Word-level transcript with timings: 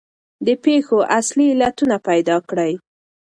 د 0.45 0.47
پېښو 0.63 0.97
اصلي 1.19 1.45
علتونه 1.53 1.95
پیدا 2.07 2.37
کړئ. 2.49 2.73